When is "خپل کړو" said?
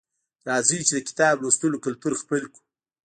2.21-2.59